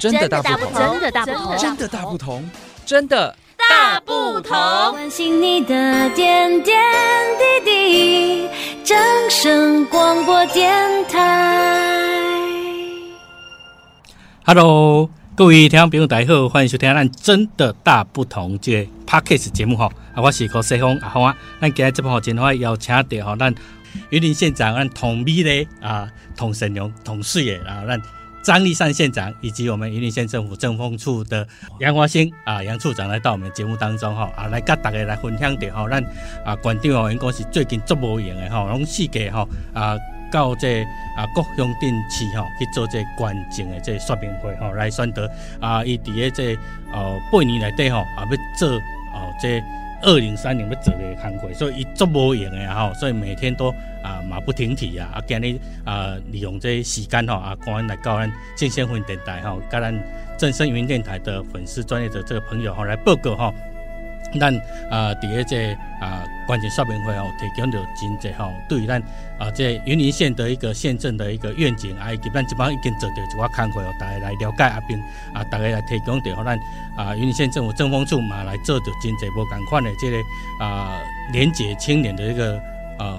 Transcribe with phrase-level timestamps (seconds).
[0.00, 2.50] 真的大不同，真的大不同，真的大不同，
[2.86, 4.56] 真的大不同。
[4.92, 6.82] 关心你的点点
[7.62, 8.48] 滴滴，
[8.82, 8.96] 掌
[9.28, 12.32] 声广播电台。
[14.46, 19.90] Hello，各位听众朋友，大家好，欢迎收听咱真的大不同这 Podcast 节目哈。
[20.14, 21.36] 啊，我是柯世峰啊，好啊。
[21.60, 23.54] 咱今日这部好，今天邀请到哈，咱
[24.08, 28.00] 云林县长，咱同美嘞啊，同沈荣同事也啊，咱。
[28.42, 31.46] 张立善县长以及我们云林县政府政风处的
[31.78, 36.02] 杨华兴啊杨处长来到我们节目当中哈啊来跟大家来分享点哈咱
[36.44, 39.96] 啊县长哦，应该是最近足无闲的哈，拢四界哈啊
[40.32, 40.82] 到这
[41.16, 46.56] 啊各乡镇市哈去做这关键的这说明会哈来选择啊伊伫个这
[46.92, 48.68] 呃八年内底哈啊要做
[49.12, 49.62] 哦这。
[50.02, 53.68] 二零三零要做的工作，所以伊足无用的哈，所以每天都
[54.02, 60.02] 啊马不停蹄啊，啊今日啊利用这时间哈啊，赶来到咱正声云电台哈，跟咱
[60.38, 63.54] 正声云电台的粉丝专业的这个朋友哈来报告哈。
[64.38, 64.54] 咱
[64.90, 69.02] 啊，第一这啊，关键说明会哦，提供着真济吼，对于咱
[69.38, 74.98] 啊，这云林县的一个县政的一个愿景啊，以及咱即帮已经做着一寡工作哦，大家来了解啊，并
[75.32, 76.58] 啊，大家来提供着，咱
[76.96, 80.16] 啊，云林县政府政风处嘛来做着真济无共款的这个
[80.64, 81.00] 啊，
[81.32, 82.56] 廉洁青年的一个
[82.98, 83.18] 啊，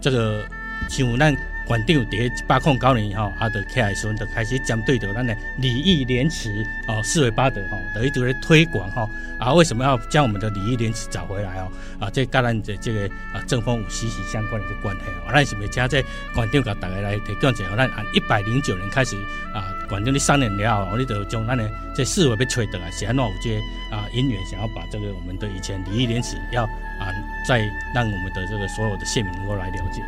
[0.00, 0.42] 这个
[0.88, 1.36] 像咱。
[1.66, 9.08] 县长伫一百零九年以后，啊，就起来时阵，就开始针对着咱的礼义廉耻哦，四维八德吼，就一直在推广吼。
[9.38, 11.70] 啊，为什么要将我们的礼义廉耻找回来哦？
[12.00, 15.32] 啊，这跟咱的这个啊政风有息息相关的这关系哦。
[15.32, 17.64] 咱是不是请这县长给大家来提供一下？
[17.76, 19.16] 咱按一百零九年开始
[19.54, 23.56] 啊，县长你上任了后，你就将咱的这四维要找回来，是安怎有这
[23.96, 27.08] 啊因缘想要把这个我们的以前礼义廉耻要啊，
[27.46, 27.58] 再
[27.94, 30.02] 让我们的这个所有的县民能够来了解。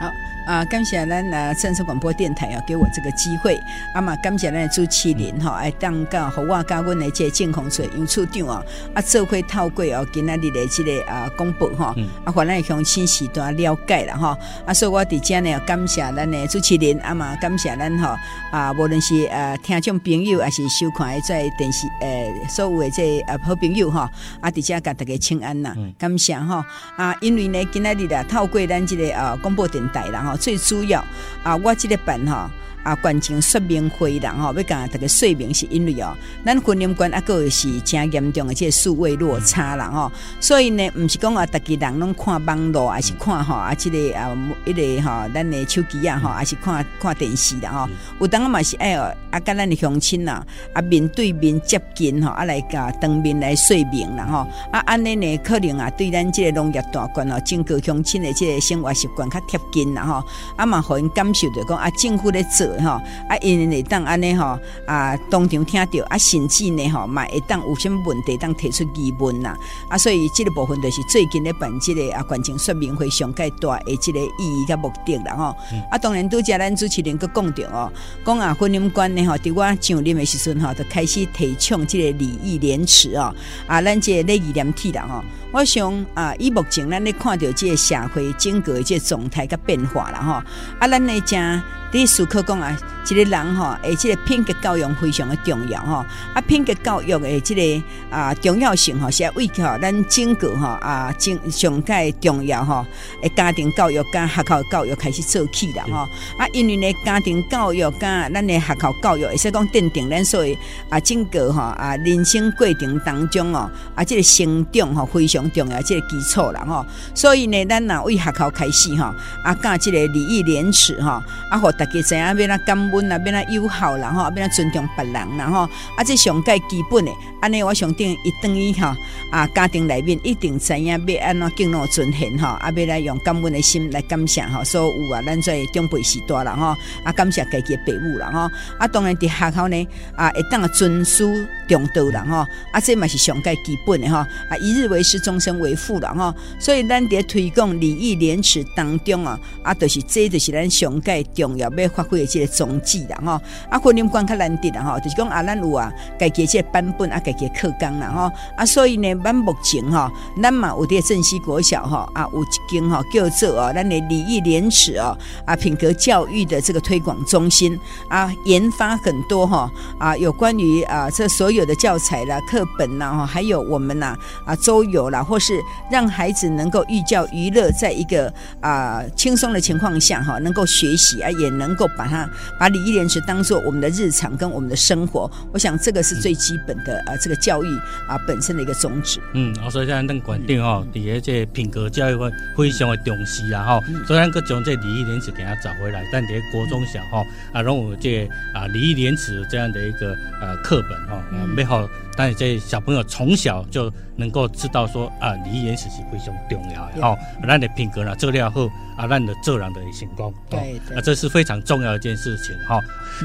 [0.00, 0.10] 好。
[0.46, 3.60] 啊，感谢咱啊，正声广播电台啊，给我这个机会。
[3.94, 8.62] 啊嘛，感谢咱的主持人哈，来当个和我加阮的这个政风处杨处长啊，
[8.94, 11.86] 啊，做会透过哦，今仔日的这个啊公布吼，
[12.24, 14.36] 啊，让咱的乡亲时段了解了吼。
[14.66, 18.16] 啊，所以我伫这呢，感谢咱的主持人，啊嘛，感谢咱吼
[18.50, 24.00] 啊，无论是呃听众朋友，还是收看的在电视呃所有的这啊好朋友吼，
[24.40, 26.64] 啊，伫这甲大家请安呐，感谢吼。
[26.96, 31.04] 啊，因为呢，今仔日啊，透过咱这个啊广播电台啦最主要
[31.42, 32.50] 啊，我这个办哈。
[32.82, 40.10] 啊，关键说明会人，吼，要甲大家说明是因为哦，咱婚姻观啊，个是真严重的这个数位落差啦，吼，
[40.40, 47.88] 所以呢，毋是讲啊，逐个人拢看网络，还是看吼啊，这个啊，一个吼，咱的手机啊，吼，还是看看电视啦，吼，
[48.20, 50.42] 有当啊嘛是爱哦，啊，甲咱的乡亲呐，
[50.72, 54.38] 啊，面对面接近吼，啊，来甲当面来说明啦，吼，
[54.72, 60.24] 啊，安尼呢，可能啊，对咱这个农业大县哦，整个乡亲的这个生活习惯较贴近啦，吼，
[60.56, 62.69] 啊嘛，互因感受着讲啊，政府咧做。
[62.78, 69.54] 哈啊，因会当安尼吼啊，当场听到啊，甚至呢吼，嘛会当有啥物问题当提出疑问呐
[69.88, 75.56] 啊，所以即个部分就是最近咧办即个啊，关键说明会上盖大的即个意义甲目的啦吼。
[75.90, 77.90] 啊，当然拄则咱主持人阁讲着哦，
[78.24, 83.34] 讲啊，婚姻观呢吼，伫我上任的时阵吼，就开始提倡即个礼义廉耻哦，
[83.66, 85.22] 啊，咱这个礼义廉耻啦吼。
[85.52, 90.32] 我想啊，以目前咱咧看到即个社会整个的这个状态甲变化啦吼，
[90.78, 91.62] 啊，咱咧正。
[91.92, 92.76] 第一思考讲啊，
[93.08, 96.04] 一个人吼，诶，即个品格教育非常的重要吼。
[96.34, 102.84] 啊，品格教育的这个啊重要性吼，是要为吼咱整个吼啊，上上盖重要吼，
[103.22, 105.98] 诶，家庭教育加学校教育开始做起啦吼。
[106.38, 110.56] 啊，因为呢，家庭教育加咱的学校教育，会使讲奠定咱所以
[110.88, 116.84] 啊，整个吼啊，人生过程当中哦，啊，这个成长吼非常重要，这个基础啦吼。
[117.14, 125.58] 所以呢，咱呐为学校开始吼，啊，教这个礼义廉耻吼，啊，和大家知影要哪感恩啊，要哪友好啦吼，要哪尊重别人啦吼，
[125.96, 128.94] 啊，这上盖基本的，安尼我想定一等于吼
[129.30, 138.40] 啊，家庭里面一定知影要安怎敬老尊贤吼，啊，要来用感恩的心来感谢吼，所有啊，咱在长辈时代啦吼，啊，感谢家己的父母啦吼，
[138.78, 142.36] 啊，当然伫学校呢，啊，会当尊师重道啦吼，
[142.72, 153.32] 啊，这嘛是上盖基本的吼，啊，一日为师，终身为父啦吼，所以咱伫推广礼义廉耻当中啊，啊，就是这就是咱上盖重要要发挥的个宗旨啦吼，
[153.68, 160.10] 啊，云林县较难得啦吼，就是讲啊，咱有啊，家己这个版本啊，家己课纲啦吼，啊，所以呢，咱目前吼，
[160.42, 167.78] 咱嘛有啲镇西国小吼，啊，有一间吼叫做哦，咱的礼义廉耻哦，啊，品格教育的这个推广中心
[168.08, 174.16] 啊，研发很多哈啊，有关于啊这所有的教材啦、课本啦哈，还有我们呐
[174.46, 175.60] 啊周游啦，或是
[175.90, 182.29] 让孩子能够寓教于乐，在一个啊轻松的情况下哈，能够学习啊，也能够把它。
[182.58, 185.30] 把礼义廉耻当做我们的日常跟我们的生活。
[185.52, 187.66] 我想这个是最基本的啊，这个教育
[188.08, 189.20] 啊本身的一个宗旨。
[189.34, 193.84] 嗯，所以咱咱观点吼，第一这品格教育会非常的重视啊吼。
[194.06, 201.22] 虽然个将这礼义廉耻给它找回来，但伫国中小哈啊，拢有这啊礼义廉耻这样的一个呃课本哈，
[201.54, 201.88] 没好。
[202.16, 207.16] 但是这小朋友从小就能够知道说啊，礼义廉耻是非常重要的哦。
[207.46, 210.32] 咱的品格呢，做了后啊，咱的做人的成功。
[210.48, 212.76] 对，啊，这是非常重要的一件事情哈。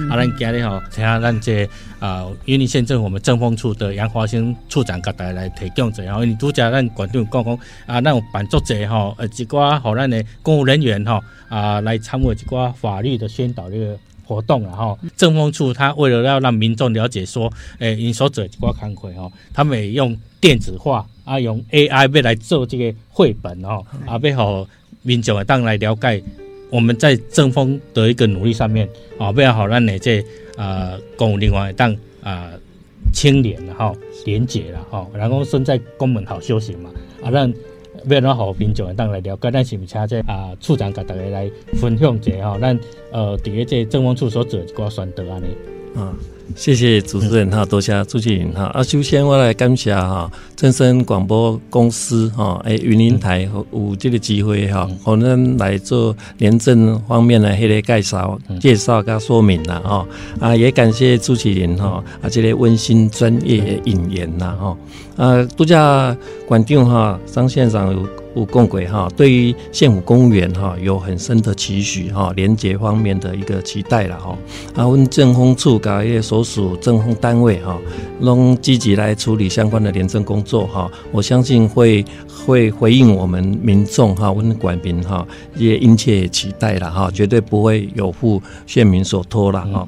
[0.09, 1.67] 啊，咱今日吼，请下咱这
[1.99, 13.97] 啊，云林县政府我们政风处的杨华兴处长给大家来提供者，然后你拄则咱馆长讲讲啊，咱有办作者哈，呃，一寡好咱的公务人员哈啊，来参与一寡法律的宣导这个。
[14.25, 24.68] 活动然后政风处他为了要让民众了解说，诶，你所做一挂工课吼，他们也用电子化啊，用 AI 来来做这个绘本哦，啊，为好
[25.04, 26.24] 民众当来了解
[26.69, 30.24] 我们在政风的一个努力上面啊，为好让你这
[30.57, 32.50] 啊公务人员当啊
[33.13, 33.95] 清廉然后
[34.25, 36.89] 廉洁了哈，然后身在公门好修行嘛，
[37.24, 37.54] 啊让。
[38.13, 42.59] 要让好民众当来了解，咱是毋是请这啊处长甲大家来分享一下吼？
[42.59, 42.79] 咱
[43.11, 44.59] 呃，第一这政风处所做？
[44.59, 45.47] 一个选择安尼
[45.95, 46.13] 啊。
[46.56, 48.65] 谢谢主持人哈，多谢朱启林哈。
[48.65, 60.07] 啊，首先我来感谢哈正声广播公司哈，诶云林台有这个机会哈，可能来做廉政方面的迄个介绍、介绍跟说明啦哈。
[60.39, 64.77] 啊，也感谢朱启林哈，啊，这个温馨专业的引言呐哈。
[65.18, 66.15] 啊，度假
[66.48, 68.07] 馆长哈，张县长有。
[68.35, 74.37] 五共轨哈，对于县府公务员哈有很深的期许哈，廉洁方面的一个期待了哈。
[74.75, 77.79] 啊，我们政风处搞一些所属政风单位哈，
[78.19, 80.91] 拢积极来处理相关的廉政工作哈。
[81.11, 82.03] 我相信会
[82.45, 89.88] 会回应我们民众哈，我们官兵哈也殷切期待了哈，绝对不会有负县民所托了哈。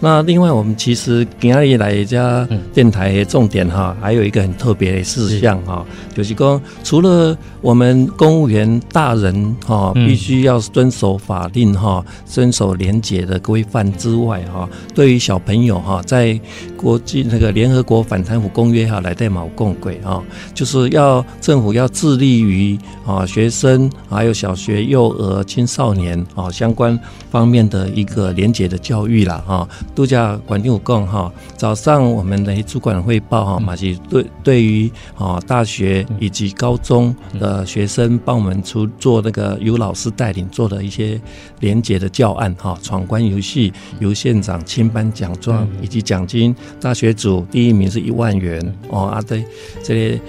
[0.00, 5.82] 那另外，我们其实今天来一家电台的重点哈，还有一个很特别的事项哈，
[6.14, 16.38] 就是说除了我们公务员大人哈，必须要遵守法令哈，遵守廉洁的规范之外哈，对于小朋友哈，在
[16.76, 26.98] 国际那个联合国反贪腐公约哈来代毛共轨哈，就是要政府要致力于啊学生还有小学、幼儿、青少年啊相关
[27.30, 29.66] 方面的一个廉洁的教育了哈。
[29.94, 41.20] 度假馆长有讲哈，早上我们的主管汇报哈，马是对对于啊大学以及高中的学生帮我们出做那个由老师带领做的一些
[41.60, 49.44] 廉洁的教案哈，闯关游戏由县长亲颁奖状以及奖金，大学组第一名是一万元哦啊对
[49.82, 50.20] 这些。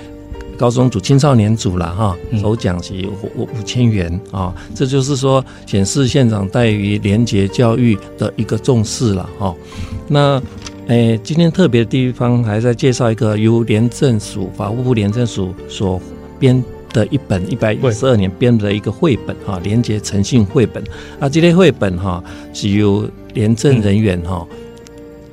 [0.58, 2.94] 高中组、青少年组了哈，首奖是
[3.36, 9.54] 五五千元啊，这就是说显示县长对于廉洁教育的一个重视了哈。
[10.08, 10.42] 那
[10.88, 16.00] 诶、欸，今天特别的地方还在介绍一个由廉政署、法务部廉政署所
[16.40, 16.64] 编
[16.94, 20.84] 的一本一百一十二年编的一个绘本哈，廉洁诚信绘本
[21.20, 22.24] 啊，这类绘本哈
[22.54, 24.48] 是由廉政人员哈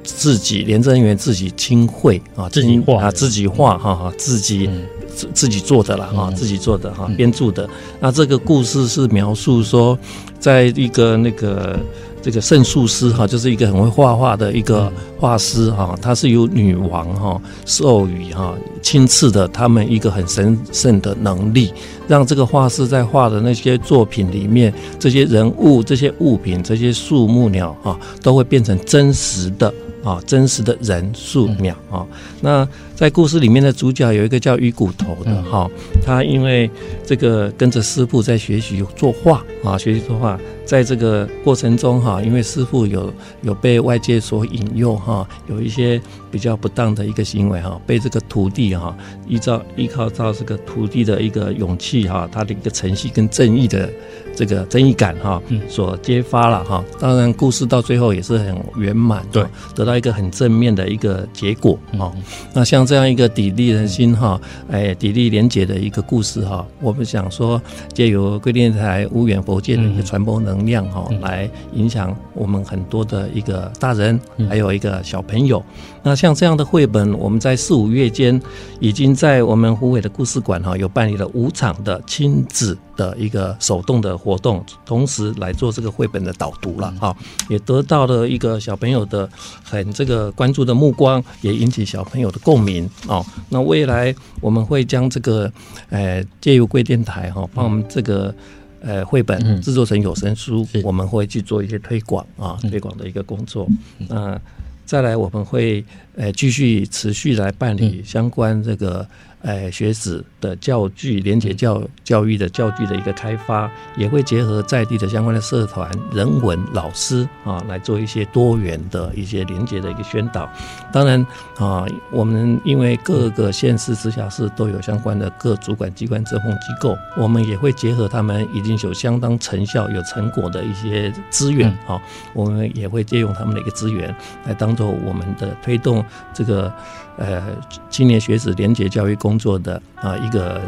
[0.03, 4.69] 自己廉政人员自己亲绘啊，自己画啊，自己画哈哈，自己。
[5.15, 7.69] 自自己做的啦哈，自己做的哈，编著的。
[8.01, 9.97] 那这个故事是描述说，
[10.41, 11.79] 在一个那个
[12.23, 14.91] 这个圣术师哈，就是一个很会画画的一个
[15.21, 21.75] 画师哈，他是由女王哈授予哈亲赐的他们一个很神圣的能力，
[22.09, 29.73] 让这个画师在画的那些作品里面，这些人物、这些物品、这些树木鸟哈，都会变成真实的。
[30.03, 32.07] 啊，真实的人数秒啊，
[32.41, 35.71] 那在故事里面的主角有一个叫鱼骨头的哈，
[36.05, 36.71] 他因为
[37.07, 40.39] 这个跟着师傅在学习作画啊，学习作画。
[40.65, 46.01] 在这个过程中哈，因为师傅有有被外界所引诱哈，有一些
[46.31, 53.91] 比较不当的一个行为哈，被这个徒弟哈依照依靠到这个徒弟的一个勇气哈，他的一个诚信跟正义的
[54.35, 56.83] 这个正义感哈，所揭发了哈。
[56.99, 62.11] 当然，故事到最后也是很圆满，对，得到一个很正面的一个结果啊。
[62.55, 64.41] 那像这样一个砥砺人心哈，
[64.71, 67.61] 哎，砥砺廉洁的一个故事哈，我们想说，
[67.93, 70.52] 借由贵电台无远佛界的一个传播能力。
[70.53, 75.63] 能量哈，来影响我们很多的一个大人，还有一个小朋友。
[76.03, 78.41] 那像这样的绘本，我们在四五月间
[78.81, 87.17] 已经在我们湖北的故事馆哈，有办理了五场的亲子的一个手动的活动，同时来做这个绘本的导读了哈，
[87.49, 89.29] 也得到了一个小朋友的
[89.63, 93.25] 很这个关注的目光，也引起小朋友的共鸣哦。
[93.49, 95.51] 那未来我们会将这个
[95.91, 98.35] 呃借由贵电台哈，帮我们这个。
[98.83, 103.67] 呃绘本制作成有声书，嗯、我们会去做一些推广啊，推广的一个工作。
[104.09, 104.41] 那、呃、
[104.85, 105.85] 再来我们会
[106.17, 109.09] 呃继续持续来办理相关这个。
[109.43, 120.49] 哎，学子的教具，廉洁教教育的教具的一个开发，也会结合在地的相关的社团、人文老师啊，来做一些多元的一些廉洁的一个宣导。
[120.93, 121.27] 当然
[121.59, 132.01] 啊，我们因为各个县市、直辖市都有相关的各主管机关、政风机构，我们也会结合他们已经有相当成效、有成果的一些资源啊，
[132.33, 134.15] 我们也会借用他们的一个资源
[134.47, 136.73] 来当做我们的推动这个。
[137.17, 137.43] 呃，
[137.91, 140.61] 青年学子廉洁教育工作的啊一个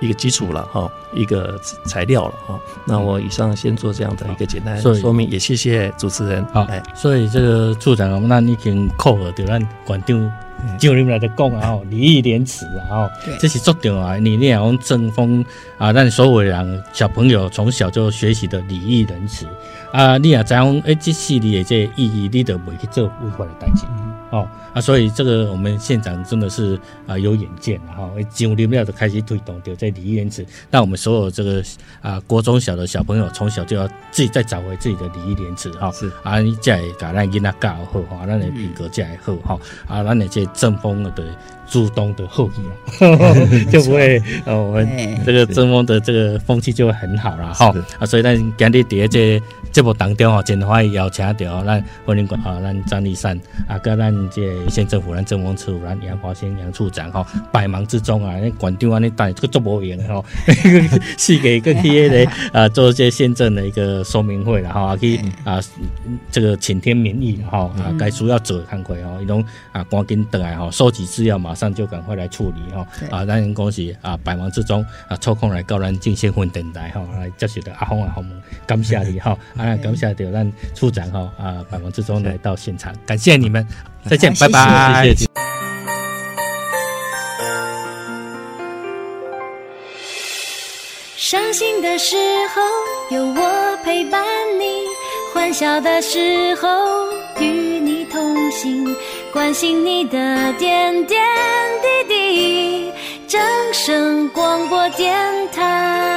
[0.00, 2.60] 一个基础了哈，一个材料了哈。
[2.84, 6.44] 那我以上先做这样的一个简单说明，也谢谢主持人。
[6.52, 10.32] 好，哎，所以这个处长，那已经扣了对咱馆长
[10.78, 14.16] 就你们来的讲啊， 礼义廉耻啊，哈，这是重点啊。
[14.16, 15.44] 你念讲正风
[15.78, 19.46] 啊，让所有人小朋友从小就学习的礼义廉耻
[19.92, 23.84] 啊，你也知讲哎，这系列的这意义，你都不会去做违法的代志。
[24.32, 31.62] 哦啊，所以这个我们县长真的是啊有远见哈，九零年就开始推动对这礼义廉耻，那我们所有这个
[32.00, 36.10] 啊国中小的小朋友从小就要自己再找回自己的礼义廉耻哈，是。
[36.22, 41.12] 啊，你才会把咱囡仔教好哈，咱的品格才会好哈，啊，咱的这正风的
[41.68, 43.14] 主动的后裔啊，
[43.70, 44.88] 就不会呃 我们
[45.26, 49.42] 这个正风的这个风气就会很好了哈，啊，所以咱今日在这
[49.72, 54.12] 节目当中哦，真欢迎邀请到咱欢迎啊，咱张立山啊，跟咱。
[54.30, 60.24] 这县政府咱政风处咱杨华先杨处长吼，百忙之中啊，那馆长安尼带这个做无用的哈，
[61.18, 65.60] 是给个企业的啊做一些县政的一个说明会了哈，去啊
[66.30, 78.30] 这个请天民意哈啊，该需要做的工作哈，一种啊赶紧等来吼，收集资料马上就赶快来处理哈啊，咱恭喜啊百忙之中啊抽空来到咱进县分电台哈来接受的阿峰阿峰，
[78.66, 83.66] 感谢你哈啊感谢到咱处长哈啊百忙之中来到现场，感谢你们。
[84.10, 85.04] 再见，拜拜。
[85.04, 85.26] 谢谢。
[91.16, 92.16] 伤心的时
[92.52, 92.60] 候
[93.16, 94.22] 有我陪伴
[94.58, 94.82] 你，
[95.32, 96.68] 欢笑的时候
[97.40, 98.94] 与你同行，
[99.32, 101.22] 关心你的点点
[101.80, 102.92] 滴滴。
[103.28, 103.40] 正
[103.72, 105.16] 声广播电
[105.52, 106.11] 台。